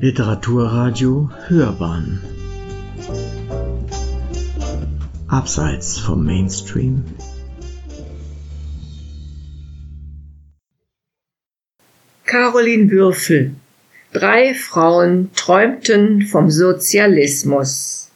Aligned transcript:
Literaturradio 0.00 1.28
Hörbahn 1.48 2.20
Abseits 5.26 5.98
vom 5.98 6.24
Mainstream 6.24 7.04
Caroline 12.26 12.88
Würfel 12.92 13.56
Drei 14.12 14.54
Frauen 14.54 15.30
träumten 15.34 16.22
vom 16.22 16.48
Sozialismus. 16.48 18.12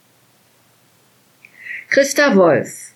Christa 1.90 2.36
Wolf, 2.36 2.92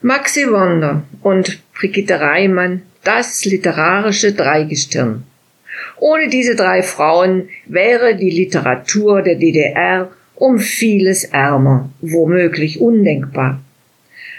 Maxi 0.00 0.46
Wonder 0.46 1.02
und 1.20 1.60
Brigitte 1.74 2.18
Reimann, 2.18 2.80
das 3.04 3.44
literarische 3.44 4.32
Dreigestirn. 4.32 5.26
Ohne 6.00 6.28
diese 6.28 6.56
drei 6.56 6.82
Frauen 6.82 7.50
wäre 7.66 8.16
die 8.16 8.30
Literatur 8.30 9.20
der 9.20 9.34
DDR 9.34 10.10
um 10.34 10.58
vieles 10.58 11.24
ärmer, 11.24 11.90
womöglich 12.00 12.80
undenkbar. 12.80 13.60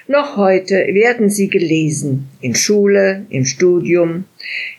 Noch 0.07 0.37
heute 0.37 0.73
werden 0.73 1.29
sie 1.29 1.49
gelesen, 1.49 2.27
in 2.41 2.55
Schule, 2.55 3.27
im 3.29 3.45
Studium. 3.45 4.25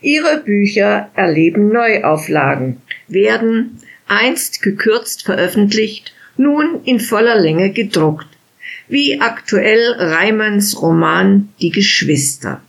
Ihre 0.00 0.42
Bücher 0.44 1.08
erleben 1.14 1.68
Neuauflagen, 1.68 2.82
werden, 3.06 3.78
einst 4.08 4.60
gekürzt 4.60 5.24
veröffentlicht, 5.24 6.12
nun 6.36 6.80
in 6.84 6.98
voller 6.98 7.40
Länge 7.40 7.70
gedruckt, 7.70 8.26
wie 8.88 9.20
aktuell 9.20 9.92
Reimanns 9.92 10.82
Roman 10.82 11.48
Die 11.60 11.70
Geschwister. 11.70 12.60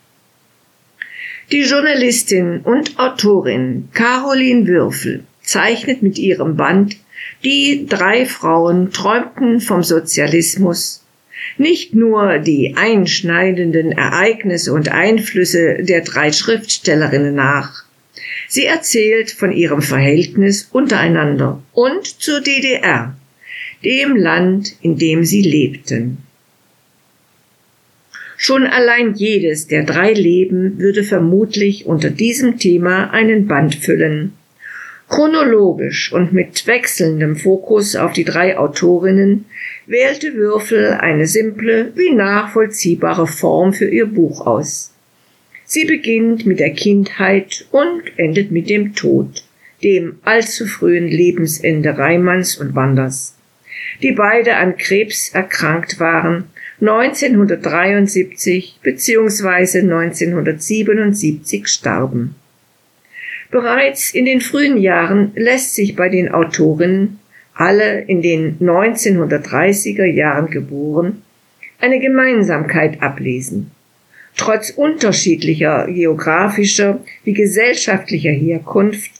Die 1.53 1.61
Journalistin 1.61 2.61
und 2.61 2.97
Autorin 2.97 3.87
Caroline 3.93 4.65
Würfel 4.65 5.23
zeichnet 5.43 6.01
mit 6.01 6.17
ihrem 6.17 6.57
Band 6.57 6.97
Die 7.43 7.85
drei 7.87 8.25
Frauen 8.25 8.91
träumten 8.91 9.61
vom 9.61 9.83
Sozialismus 9.83 11.05
nicht 11.59 11.93
nur 11.93 12.39
die 12.39 12.73
einschneidenden 12.75 13.91
Ereignisse 13.91 14.73
und 14.73 14.89
Einflüsse 14.89 15.83
der 15.83 16.01
drei 16.01 16.31
Schriftstellerinnen 16.31 17.35
nach, 17.35 17.85
Sie 18.47 18.65
erzählt 18.65 19.29
von 19.29 19.51
ihrem 19.51 19.83
Verhältnis 19.83 20.69
untereinander 20.71 21.61
und 21.71 22.07
zur 22.07 22.41
DDR, 22.41 23.15
dem 23.85 24.15
Land, 24.15 24.75
in 24.81 24.97
dem 24.97 25.23
sie 25.23 25.43
lebten. 25.43 26.17
Schon 28.45 28.67
allein 28.67 29.13
jedes 29.13 29.67
der 29.67 29.83
drei 29.83 30.11
Leben 30.11 30.77
würde 30.77 31.05
vermutlich 31.05 31.85
unter 31.85 32.09
diesem 32.09 32.57
Thema 32.57 33.09
einen 33.11 33.47
Band 33.47 33.73
füllen. 33.73 34.33
Chronologisch 35.07 36.11
und 36.11 36.33
mit 36.33 36.67
wechselndem 36.67 37.37
Fokus 37.37 37.95
auf 37.95 38.11
die 38.11 38.25
drei 38.25 38.57
Autorinnen 38.57 39.45
wählte 39.85 40.33
Würfel 40.33 40.87
eine 40.91 41.25
simple 41.25 41.93
wie 41.95 42.13
nachvollziehbare 42.13 43.27
Form 43.27 43.71
für 43.71 43.87
ihr 43.87 44.07
Buch 44.07 44.45
aus. 44.45 44.93
Sie 45.63 45.85
beginnt 45.85 46.45
mit 46.45 46.59
der 46.59 46.71
Kindheit 46.71 47.65
und 47.71 48.01
endet 48.17 48.51
mit 48.51 48.69
dem 48.69 48.93
Tod, 48.93 49.45
dem 49.83 50.17
allzu 50.23 50.65
frühen 50.65 51.07
Lebensende 51.07 51.97
Reimanns 51.97 52.57
und 52.57 52.75
Wanders, 52.75 53.37
die 54.01 54.11
beide 54.11 54.57
an 54.57 54.75
Krebs 54.75 55.29
erkrankt 55.29 56.01
waren, 56.01 56.49
1973 56.83 58.79
bzw. 58.83 59.79
1977 59.79 61.67
starben. 61.67 62.35
Bereits 63.49 64.13
in 64.13 64.25
den 64.25 64.41
frühen 64.41 64.77
Jahren 64.77 65.31
lässt 65.35 65.73
sich 65.75 65.95
bei 65.95 66.09
den 66.09 66.29
Autorinnen, 66.31 67.19
alle 67.55 68.01
in 68.01 68.21
den 68.21 68.59
1930er 68.59 70.05
Jahren 70.05 70.51
geboren, 70.51 71.21
eine 71.79 71.99
Gemeinsamkeit 71.99 73.01
ablesen 73.01 73.71
trotz 74.37 74.71
unterschiedlicher 74.71 75.87
geografischer 75.87 76.99
wie 77.23 77.33
gesellschaftlicher 77.33 78.31
Herkunft, 78.31 79.11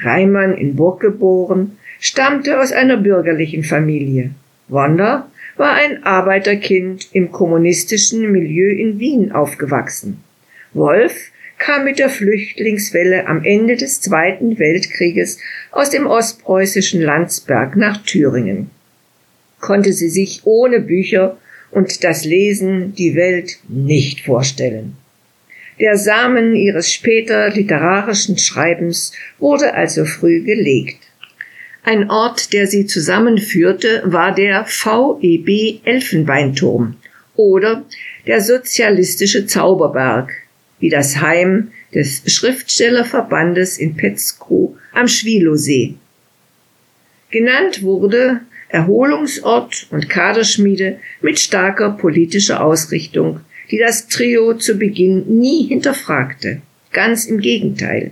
Reimann 0.00 0.56
in 0.56 0.76
Burg 0.76 1.00
geboren, 1.00 1.78
stammte 2.00 2.60
aus 2.60 2.72
einer 2.72 2.96
bürgerlichen 2.96 3.64
Familie. 3.64 4.30
Wanda 4.68 5.28
war 5.58 5.72
ein 5.72 6.04
Arbeiterkind 6.04 7.08
im 7.12 7.30
kommunistischen 7.30 8.30
Milieu 8.30 8.70
in 8.70 8.98
Wien 8.98 9.32
aufgewachsen. 9.32 10.22
Wolf 10.72 11.30
kam 11.58 11.84
mit 11.84 11.98
der 11.98 12.08
Flüchtlingswelle 12.08 13.26
am 13.26 13.44
Ende 13.44 13.76
des 13.76 14.00
Zweiten 14.00 14.58
Weltkrieges 14.58 15.38
aus 15.72 15.90
dem 15.90 16.06
ostpreußischen 16.06 17.02
Landsberg 17.02 17.76
nach 17.76 18.02
Thüringen. 18.04 18.70
Konnte 19.60 19.92
sie 19.92 20.08
sich 20.08 20.42
ohne 20.44 20.80
Bücher 20.80 21.36
und 21.72 22.04
das 22.04 22.24
Lesen 22.24 22.94
die 22.94 23.16
Welt 23.16 23.58
nicht 23.68 24.20
vorstellen. 24.20 24.96
Der 25.80 25.96
Samen 25.96 26.54
ihres 26.54 26.92
später 26.92 27.50
literarischen 27.50 28.38
Schreibens 28.38 29.12
wurde 29.38 29.74
also 29.74 30.04
früh 30.04 30.42
gelegt. 30.42 31.07
Ein 31.88 32.10
Ort, 32.10 32.52
der 32.52 32.66
sie 32.66 32.84
zusammenführte, 32.84 34.02
war 34.04 34.34
der 34.34 34.66
VEB 34.66 35.80
Elfenbeinturm 35.86 36.96
oder 37.34 37.86
der 38.26 38.42
sozialistische 38.42 39.46
Zauberberg, 39.46 40.34
wie 40.80 40.90
das 40.90 41.22
Heim 41.22 41.72
des 41.94 42.24
Schriftstellerverbandes 42.26 43.78
in 43.78 43.96
Petzkow 43.96 44.76
am 44.92 45.08
Schwilosee. 45.08 45.94
Genannt 47.30 47.82
wurde 47.82 48.40
Erholungsort 48.68 49.86
und 49.90 50.10
Kaderschmiede 50.10 50.98
mit 51.22 51.38
starker 51.38 51.92
politischer 51.92 52.62
Ausrichtung, 52.62 53.40
die 53.70 53.78
das 53.78 54.08
Trio 54.08 54.52
zu 54.52 54.74
Beginn 54.74 55.38
nie 55.38 55.66
hinterfragte. 55.68 56.60
Ganz 56.92 57.24
im 57.24 57.40
Gegenteil. 57.40 58.10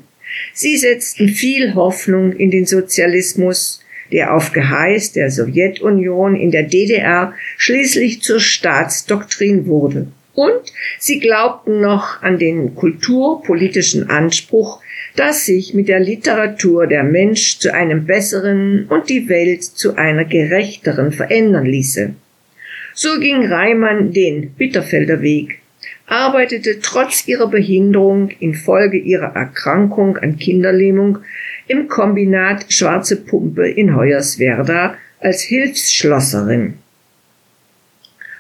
Sie 0.53 0.77
setzten 0.77 1.29
viel 1.29 1.75
Hoffnung 1.75 2.33
in 2.33 2.51
den 2.51 2.67
Sozialismus, 2.67 3.85
der 4.13 4.35
auf 4.35 4.53
Geheiß 4.53 5.13
der 5.13 5.31
Sowjetunion 5.31 6.37
in 6.37 6.51
der 6.51 6.63
DDR 6.63 7.35
schließlich 7.57 8.23
zur 8.23 8.41
Staatsdoktrin 8.41 9.67
wurde. 9.67 10.09
Und 10.35 10.73
sie 10.99 11.19
glaubten 11.19 11.81
noch 11.81 12.23
an 12.23 12.39
den 12.39 12.75
kulturpolitischen 12.75 14.11
Anspruch 14.11 14.81
dass 15.17 15.47
sich 15.47 15.73
mit 15.73 15.89
der 15.89 15.99
Literatur 15.99 16.87
der 16.87 17.03
Mensch 17.03 17.59
zu 17.59 17.73
einem 17.73 18.05
besseren 18.05 18.87
und 18.89 19.09
die 19.09 19.29
Welt 19.29 19.65
zu 19.65 19.97
einer 19.97 20.25
gerechteren 20.25 21.11
verändern 21.11 21.65
ließe. 21.65 22.15
So 22.95 23.19
ging 23.19 23.47
Reimann 23.47 24.13
den 24.13 24.51
Bitterfelder 24.51 25.23
Weg, 25.23 25.59
arbeitete 26.07 26.81
trotz 26.81 27.27
ihrer 27.27 27.49
Behinderung 27.49 28.31
infolge 28.41 28.99
ihrer 28.99 29.35
Erkrankung 29.35 30.17
an 30.17 30.39
Kinderlähmung 30.39 31.19
im 31.67 31.89
Kombinat 31.89 32.73
Schwarze 32.73 33.17
Pumpe 33.17 33.69
in 33.69 33.97
Hoyerswerda 33.97 34.97
als 35.21 35.43
Hilfsschlosserin. 35.43 36.75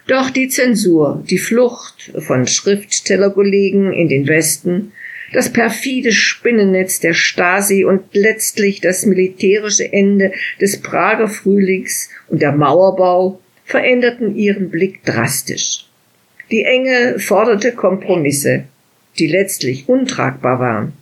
Doch 0.06 0.30
die 0.30 0.48
Zensur, 0.48 1.24
die 1.28 1.38
Flucht 1.38 2.12
von 2.18 2.46
Schriftstellerkollegen 2.46 3.92
in 3.92 4.08
den 4.08 4.28
Westen 4.28 4.92
das 5.32 5.52
perfide 5.52 6.12
Spinnennetz 6.12 7.00
der 7.00 7.12
Stasi 7.12 7.84
und 7.84 8.02
letztlich 8.12 8.80
das 8.80 9.06
militärische 9.06 9.92
Ende 9.92 10.32
des 10.60 10.80
Prager 10.80 11.28
Frühlings 11.28 12.10
und 12.28 12.42
der 12.42 12.52
Mauerbau 12.52 13.40
veränderten 13.64 14.36
ihren 14.36 14.70
Blick 14.70 15.04
drastisch. 15.04 15.85
Die 16.52 16.62
Enge 16.62 17.18
forderte 17.18 17.72
Kompromisse, 17.72 18.64
die 19.18 19.26
letztlich 19.26 19.88
untragbar 19.88 20.60
waren. 20.60 20.92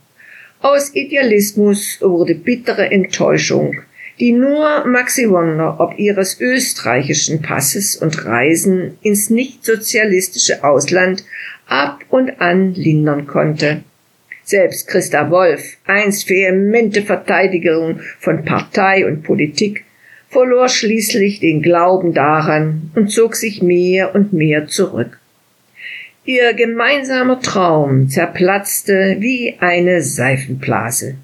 Aus 0.60 0.94
Idealismus 0.94 1.98
wurde 2.00 2.34
bittere 2.34 2.90
Enttäuschung, 2.90 3.76
die 4.18 4.32
nur 4.32 4.86
Maxi 4.86 5.28
Wonder 5.28 5.78
ob 5.80 5.98
ihres 5.98 6.40
österreichischen 6.40 7.42
Passes 7.42 7.94
und 7.94 8.24
Reisen 8.24 8.96
ins 9.02 9.28
nicht-sozialistische 9.28 10.64
Ausland 10.64 11.24
ab 11.66 12.02
und 12.08 12.40
an 12.40 12.72
lindern 12.72 13.26
konnte. 13.26 13.84
Selbst 14.44 14.88
Christa 14.88 15.30
Wolf, 15.30 15.76
einst 15.84 16.30
vehemente 16.30 17.02
Verteidigerin 17.02 18.00
von 18.18 18.46
Partei 18.46 19.06
und 19.06 19.24
Politik, 19.24 19.84
verlor 20.30 20.70
schließlich 20.70 21.40
den 21.40 21.60
Glauben 21.60 22.14
daran 22.14 22.90
und 22.94 23.10
zog 23.10 23.36
sich 23.36 23.60
mehr 23.60 24.14
und 24.14 24.32
mehr 24.32 24.68
zurück. 24.68 25.18
Ihr 26.26 26.54
gemeinsamer 26.54 27.38
Traum 27.40 28.08
zerplatzte 28.08 29.16
wie 29.18 29.56
eine 29.60 30.00
Seifenblase. 30.00 31.16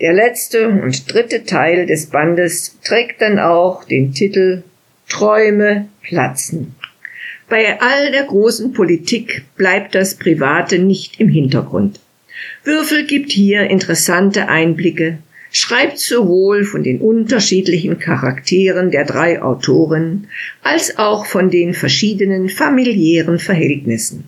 Der 0.00 0.12
letzte 0.12 0.68
und 0.68 1.12
dritte 1.12 1.44
Teil 1.44 1.86
des 1.86 2.06
Bandes 2.06 2.78
trägt 2.84 3.20
dann 3.20 3.40
auch 3.40 3.82
den 3.82 4.14
Titel 4.14 4.62
Träume 5.08 5.88
platzen. 6.02 6.76
Bei 7.48 7.80
all 7.80 8.12
der 8.12 8.22
großen 8.22 8.72
Politik 8.72 9.42
bleibt 9.56 9.96
das 9.96 10.14
Private 10.14 10.78
nicht 10.78 11.18
im 11.18 11.28
Hintergrund. 11.28 11.98
Würfel 12.62 13.06
gibt 13.06 13.32
hier 13.32 13.68
interessante 13.70 14.46
Einblicke, 14.46 15.18
schreibt 15.52 15.98
sowohl 15.98 16.64
von 16.64 16.82
den 16.82 17.00
unterschiedlichen 17.00 17.98
Charakteren 17.98 18.90
der 18.90 19.04
drei 19.04 19.42
Autoren 19.42 20.28
als 20.62 20.98
auch 20.98 21.26
von 21.26 21.50
den 21.50 21.74
verschiedenen 21.74 22.48
familiären 22.48 23.38
Verhältnissen. 23.38 24.24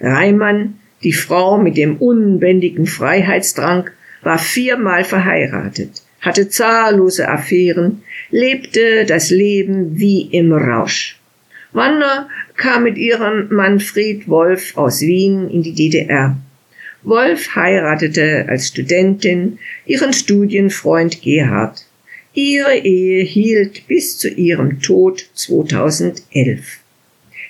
Reimann, 0.00 0.78
die 1.02 1.12
Frau 1.12 1.58
mit 1.58 1.76
dem 1.76 1.96
unbändigen 1.98 2.86
Freiheitsdrang, 2.86 3.90
war 4.22 4.38
viermal 4.38 5.04
verheiratet, 5.04 6.02
hatte 6.20 6.48
zahllose 6.48 7.28
Affären, 7.28 8.02
lebte 8.30 9.04
das 9.04 9.30
Leben 9.30 9.98
wie 9.98 10.22
im 10.22 10.52
Rausch. 10.52 11.18
Wanda 11.72 12.28
kam 12.56 12.84
mit 12.84 12.96
ihrem 12.96 13.48
Manfred 13.50 14.28
Wolf 14.28 14.76
aus 14.76 15.02
Wien 15.02 15.50
in 15.50 15.62
die 15.62 15.74
DDR. 15.74 16.36
Wolf 17.04 17.54
heiratete 17.54 18.46
als 18.48 18.68
Studentin 18.68 19.58
ihren 19.84 20.14
Studienfreund 20.14 21.20
Gerhard. 21.20 21.84
Ihre 22.32 22.76
Ehe 22.76 23.22
hielt 23.22 23.86
bis 23.86 24.18
zu 24.18 24.28
ihrem 24.28 24.80
Tod 24.80 25.28
2011. 25.34 26.78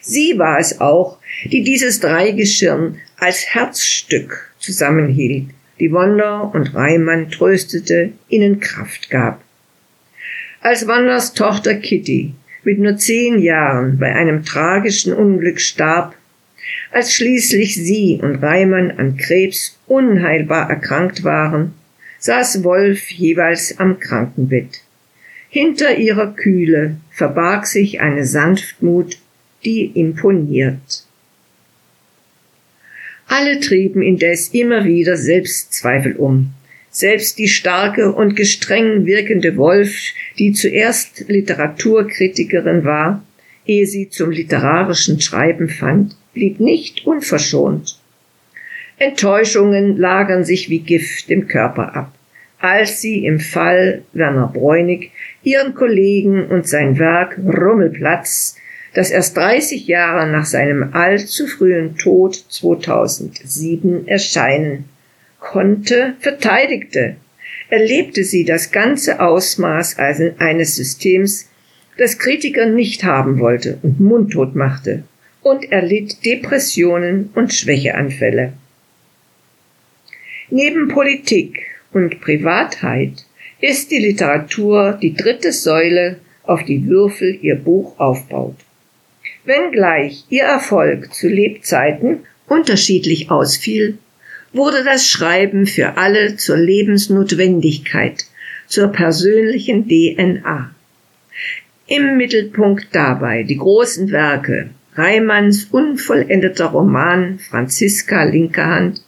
Sie 0.01 0.39
war 0.39 0.59
es 0.59 0.81
auch, 0.81 1.19
die 1.45 1.63
dieses 1.63 2.01
Dreigeschirn 2.01 2.99
als 3.17 3.47
Herzstück 3.47 4.53
zusammenhielt, 4.59 5.47
die 5.81 5.93
Wanda 5.93 6.41
und 6.41 6.75
Reimann 6.75 7.31
tröstete, 7.31 8.13
ihnen 8.29 8.61
Kraft 8.61 9.09
gab. 9.09 9.41
Als 10.61 10.87
Wanders 10.87 11.33
Tochter 11.33 11.77
Kitty 11.77 12.35
mit 12.65 12.79
nur 12.79 12.97
zehn 12.97 13.39
Jahren 13.39 13.99
bei 13.99 14.15
einem 14.15 14.45
tragischen 14.45 15.13
Unglück 15.13 15.61
starb, 15.61 16.15
als 16.91 17.15
schließlich 17.15 17.75
sie 17.75 18.19
und 18.23 18.37
Reimann 18.37 18.91
an 18.93 19.17
Krebs 19.17 19.79
unheilbar 19.87 20.71
erkrankt 20.71 21.25
waren, 21.25 21.75
saß 22.19 22.65
Wolf 22.65 23.11
jeweils 23.11 23.79
am 23.79 23.99
Krankenbett. 23.99 24.81
Hinter 25.51 25.97
ihrer 25.99 26.35
Kühle 26.35 26.97
verbarg 27.11 27.67
sich 27.67 28.01
eine 28.01 28.25
Sanftmut, 28.25 29.19
die 29.65 29.85
imponiert. 29.85 31.05
Alle 33.27 33.61
trieben 33.61 34.03
indes 34.03 34.49
immer 34.49 34.85
wieder 34.85 35.17
Selbstzweifel 35.17 36.17
um. 36.17 36.53
Selbst 36.91 37.39
die 37.39 37.49
starke 37.49 38.13
und 38.13 38.37
gestreng 38.37 39.07
wirkende 39.07 39.57
Wolf, 39.57 40.13
die 40.39 40.53
zuerst 40.53 41.25
Literaturkritikerin 41.29 42.85
war, 42.85 43.25
ehe 43.67 43.87
sie 43.87 44.11
zum 44.11 44.31
literarischen 44.31 45.21
Schreiben 45.21 45.69
fand, 45.69 46.17
blieb 46.35 46.61
nicht 46.61 47.07
unverschont. 47.07 47.99
Enttäuschungen 48.99 49.97
lagern 49.97 50.45
sich 50.45 50.69
wie 50.69 50.81
Gift 50.81 51.31
im 51.31 51.49
Körper 51.49 51.97
ab, 51.97 52.13
als 52.59 53.01
sie 53.01 53.25
im 53.25 53.41
Fall 53.41 54.03
Werner 54.13 54.51
Bräunig 54.53 55.11
ihren 55.43 55.75
Kollegen 55.75 56.47
und 56.47 56.69
sein 56.69 56.99
Werk 56.99 57.39
Rummelplatz, 57.39 58.57
das 58.95 59.11
erst 59.11 59.37
30 59.37 59.89
Jahre 59.89 60.31
nach 60.31 60.45
seinem 60.45 60.93
allzu 60.93 61.47
frühen 61.49 61.97
Tod 61.97 62.37
2007 62.37 64.07
erscheinen 64.07 64.85
konnte, 65.41 66.15
verteidigte, 66.21 67.17
erlebte 67.69 68.23
sie 68.23 68.45
das 68.45 68.71
ganze 68.71 69.21
Ausmaß 69.21 69.99
eines 69.99 70.77
Systems, 70.77 71.49
das 71.99 72.19
Kritiker 72.19 72.67
nicht 72.67 73.03
haben 73.03 73.41
wollte 73.41 73.79
und 73.83 74.01
mundtot 74.01 74.55
machte 74.55 75.03
und 75.45 75.71
erlitt 75.71 76.25
Depressionen 76.25 77.31
und 77.35 77.53
Schwächeanfälle. 77.53 78.55
Neben 80.51 80.89
Politik 80.89 81.63
und 81.93 82.21
Privatheit 82.21 83.25
ist 83.61 83.91
die 83.91 83.99
Literatur 83.99 84.99
die 85.01 85.15
dritte 85.15 85.53
Säule, 85.53 86.17
auf 86.43 86.65
die 86.65 86.87
Würfel 86.87 87.39
ihr 87.41 87.57
Buch 87.57 87.99
aufbaut. 87.99 88.57
Wenngleich 89.45 90.25
ihr 90.29 90.45
Erfolg 90.45 91.15
zu 91.15 91.29
Lebzeiten 91.29 92.21
unterschiedlich 92.47 93.31
ausfiel, 93.31 93.99
wurde 94.53 94.85
das 94.85 95.09
Schreiben 95.09 95.67
für 95.67 95.97
alle 95.97 96.37
zur 96.37 96.57
Lebensnotwendigkeit, 96.57 98.25
zur 98.67 98.89
persönlichen 98.89 99.89
DNA. 99.89 100.75
Im 101.87 102.17
Mittelpunkt 102.17 102.89
dabei 102.93 103.43
die 103.43 103.57
großen 103.57 104.11
Werke 104.11 104.71
Reimanns 104.97 105.65
unvollendeter 105.73 106.67
Roman 106.67 107.41
Franziska 107.41 108.23
Linkerhand, 108.23 109.03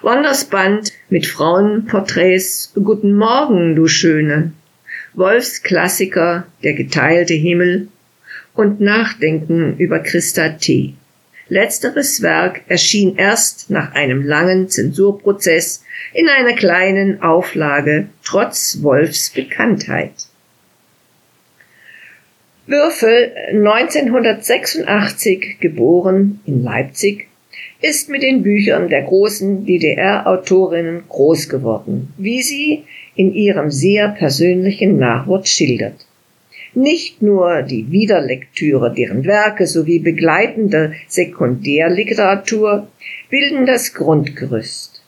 Wanders 0.00 0.44
Band 0.44 0.92
mit 1.08 1.26
Frauenporträts 1.26 2.72
Guten 2.74 3.16
Morgen, 3.16 3.74
du 3.74 3.88
Schöne, 3.88 4.52
Wolfs 5.12 5.64
Klassiker 5.64 6.46
Der 6.62 6.74
geteilte 6.74 7.34
Himmel 7.34 7.88
und 8.54 8.80
Nachdenken 8.80 9.76
über 9.78 9.98
Christa 9.98 10.50
T. 10.50 10.94
Letzteres 11.48 12.22
Werk 12.22 12.62
erschien 12.68 13.16
erst 13.16 13.70
nach 13.70 13.92
einem 13.92 14.22
langen 14.22 14.68
Zensurprozess 14.68 15.82
in 16.12 16.28
einer 16.28 16.54
kleinen 16.54 17.22
Auflage 17.22 18.08
trotz 18.22 18.78
Wolfs 18.82 19.30
Bekanntheit. 19.30 20.12
Würfel, 22.66 23.30
1986 23.50 25.58
geboren 25.60 26.40
in 26.46 26.62
Leipzig, 26.62 27.26
ist 27.82 28.08
mit 28.08 28.22
den 28.22 28.42
Büchern 28.42 28.88
der 28.88 29.02
großen 29.02 29.66
DDR-Autorinnen 29.66 31.02
groß 31.06 31.50
geworden, 31.50 32.14
wie 32.16 32.40
sie 32.40 32.84
in 33.16 33.34
ihrem 33.34 33.70
sehr 33.70 34.08
persönlichen 34.08 34.96
Nachwort 34.96 35.46
schildert. 35.46 36.06
Nicht 36.72 37.20
nur 37.20 37.60
die 37.60 37.90
Wiederlektüre 37.90 38.94
deren 38.94 39.26
Werke 39.26 39.66
sowie 39.66 39.98
begleitende 39.98 40.94
Sekundärliteratur 41.06 42.88
bilden 43.28 43.66
das 43.66 43.92
Grundgerüst. 43.92 45.02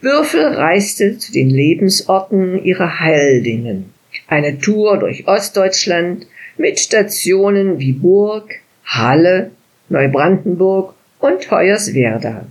Würfel 0.00 0.44
reiste 0.44 1.18
zu 1.18 1.32
den 1.32 1.50
Lebensorten 1.50 2.64
ihrer 2.64 3.00
Heldinnen. 3.00 3.92
Eine 4.26 4.58
Tour 4.58 4.98
durch 4.98 5.28
Ostdeutschland 5.28 6.26
mit 6.58 6.80
Stationen 6.80 7.78
wie 7.78 7.92
Burg, 7.92 8.60
Halle, 8.84 9.50
Neubrandenburg 9.88 10.94
und 11.18 11.50
Hoyerswerda. 11.50 12.46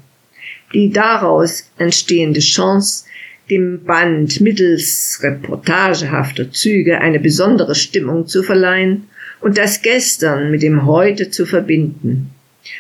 Die 0.74 0.90
daraus 0.90 1.70
entstehende 1.78 2.40
Chance, 2.40 3.06
dem 3.50 3.84
Band 3.84 4.42
mittels 4.42 5.20
reportagehafter 5.22 6.52
Züge 6.52 7.00
eine 7.00 7.20
besondere 7.20 7.76
Stimmung 7.76 8.28
zu 8.28 8.42
verleihen 8.42 9.08
und 9.42 9.58
das 9.58 9.82
Gestern 9.82 10.50
mit 10.50 10.64
dem 10.64 10.86
Heute 10.86 11.30
zu 11.30 11.46
verbinden. 11.46 12.32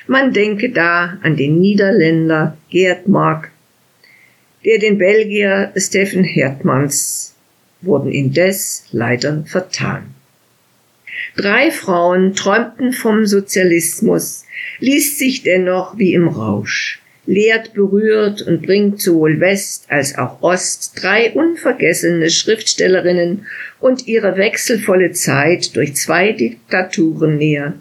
Man 0.07 0.33
denke 0.33 0.71
da 0.71 1.19
an 1.21 1.37
den 1.37 1.59
Niederländer 1.59 2.57
Gerd 2.71 3.07
Mark, 3.07 3.51
der 4.65 4.79
den 4.79 4.97
Belgier 4.97 5.71
Steffen 5.77 6.23
Hertmanns 6.23 7.35
wurden 7.81 8.11
indes 8.11 8.87
leider 8.91 9.43
vertan. 9.45 10.14
Drei 11.35 11.69
Frauen 11.69 12.33
träumten 12.33 12.93
vom 12.93 13.25
Sozialismus, 13.25 14.45
liest 14.79 15.19
sich 15.19 15.43
dennoch 15.43 15.97
wie 15.97 16.13
im 16.13 16.29
Rausch, 16.29 17.01
lehrt 17.25 17.73
berührt 17.73 18.41
und 18.41 18.61
bringt 18.61 19.01
sowohl 19.01 19.41
West 19.41 19.87
als 19.89 20.17
auch 20.17 20.41
Ost 20.41 20.93
drei 20.95 21.31
unvergessene 21.31 22.29
Schriftstellerinnen 22.29 23.47
und 23.81 24.07
ihre 24.07 24.37
wechselvolle 24.37 25.11
Zeit 25.11 25.75
durch 25.75 25.95
zwei 25.95 26.31
Diktaturen 26.31 27.37
näher, 27.37 27.73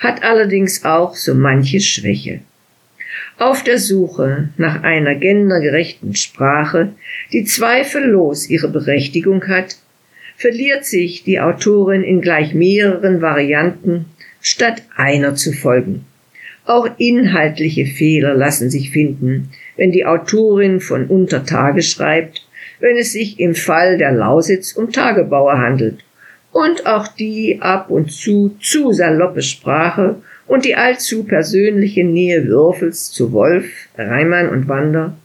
hat 0.00 0.22
allerdings 0.22 0.84
auch 0.84 1.14
so 1.14 1.34
manche 1.34 1.80
Schwäche. 1.80 2.40
Auf 3.38 3.64
der 3.64 3.78
Suche 3.78 4.50
nach 4.58 4.82
einer 4.82 5.14
gendergerechten 5.14 6.14
Sprache, 6.14 6.92
die 7.32 7.44
zweifellos 7.44 8.50
ihre 8.50 8.68
Berechtigung 8.68 9.48
hat, 9.48 9.76
verliert 10.38 10.84
sich 10.84 11.24
die 11.24 11.40
Autorin 11.40 12.04
in 12.04 12.20
gleich 12.20 12.54
mehreren 12.54 13.20
Varianten, 13.20 14.06
statt 14.40 14.82
einer 14.96 15.34
zu 15.34 15.52
folgen. 15.52 16.06
Auch 16.64 16.88
inhaltliche 16.96 17.86
Fehler 17.86 18.34
lassen 18.34 18.70
sich 18.70 18.90
finden, 18.90 19.50
wenn 19.76 19.90
die 19.90 20.06
Autorin 20.06 20.80
von 20.80 21.06
Untertage 21.06 21.82
schreibt, 21.82 22.46
wenn 22.78 22.96
es 22.96 23.12
sich 23.12 23.40
im 23.40 23.56
Fall 23.56 23.98
der 23.98 24.12
Lausitz 24.12 24.74
um 24.74 24.92
Tagebauer 24.92 25.58
handelt. 25.58 26.04
Und 26.52 26.86
auch 26.86 27.08
die 27.08 27.58
ab 27.60 27.90
und 27.90 28.12
zu 28.12 28.56
zu 28.60 28.92
saloppe 28.92 29.42
Sprache 29.42 30.16
und 30.46 30.64
die 30.64 30.76
allzu 30.76 31.24
persönliche 31.24 32.04
Nähe 32.04 32.46
Würfels 32.46 33.10
zu 33.10 33.32
Wolf, 33.32 33.88
Reimann 33.96 34.48
und 34.48 34.68
Wander, 34.68 35.16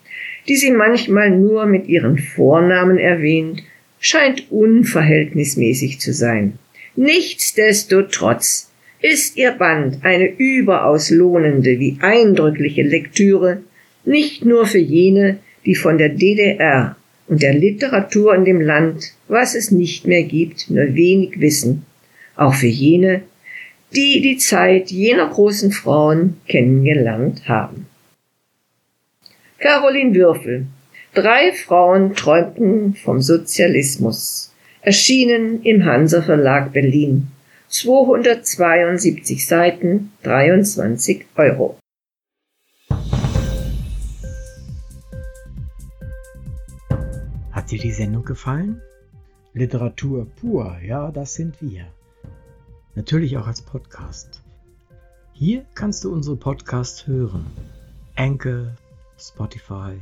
die 0.48 0.56
sie 0.56 0.72
manchmal 0.72 1.30
nur 1.30 1.68
mit 1.68 1.88
ihren 1.88 2.18
Vornamen 2.18 2.98
erwähnt, 2.98 3.62
scheint 4.04 4.52
unverhältnismäßig 4.52 6.00
zu 6.00 6.14
sein. 6.14 6.60
Nichtsdestotrotz 6.96 8.70
ist 9.00 9.38
ihr 9.38 9.52
Band 9.52 10.04
eine 10.04 10.28
überaus 10.28 11.10
lohnende 11.10 11.80
wie 11.80 11.98
eindrückliche 12.02 12.84
Lektüre, 12.84 13.64
nicht 14.06 14.46
nur 14.46 14.66
für 14.66 14.78
jene, 14.78 15.40
die 15.66 15.76
von 15.76 15.98
der 15.98 16.10
DDR 16.10 16.98
und 17.28 17.42
der 17.42 17.54
Literatur 17.54 18.36
in 18.36 18.44
dem 18.44 18.60
Land, 18.60 19.14
was 19.30 19.56
es 19.56 19.72
nicht 19.72 20.06
mehr 20.06 20.24
gibt, 20.24 20.70
nur 20.70 20.94
wenig 20.94 21.40
wissen, 21.40 21.86
auch 22.36 22.54
für 22.54 22.68
jene, 22.68 23.22
die 23.96 24.20
die 24.20 24.38
Zeit 24.38 24.92
jener 24.92 25.30
großen 25.30 25.72
Frauen 25.72 26.38
kennengelernt 26.48 27.48
haben. 27.48 27.88
Caroline 29.60 30.14
Würfel. 30.14 30.68
Drei 31.14 31.52
Frauen 31.52 32.16
träumten 32.16 32.96
vom 32.96 33.22
Sozialismus. 33.22 34.52
Erschienen 34.82 35.62
im 35.62 35.86
Hansa 35.86 36.24
Verlag 36.24 36.74
Berlin. 36.74 37.28
272 37.68 39.46
Seiten, 39.46 40.12
23 40.24 41.28
Euro. 41.36 41.78
Hat 47.52 47.70
dir 47.70 47.80
die 47.80 47.92
Sendung 47.92 48.26
gefallen? 48.26 48.82
Literatur 49.54 50.26
pur, 50.42 50.80
ja, 50.84 51.12
das 51.12 51.36
sind 51.36 51.62
wir. 51.62 51.86
Natürlich 52.96 53.38
auch 53.38 53.46
als 53.46 53.62
Podcast. 53.62 54.42
Hier 55.34 55.64
kannst 55.76 56.04
du 56.06 56.12
unsere 56.12 56.38
Podcasts 56.38 57.06
hören. 57.06 57.46
Anchor, 58.16 58.76
Spotify, 59.20 60.02